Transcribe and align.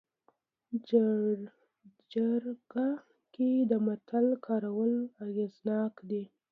جرګه 2.11 2.87
کې 3.33 3.49
د 3.69 3.71
متل 3.85 4.27
کارول 4.45 4.93
اغېزناک 5.25 5.93
دي 6.09 6.23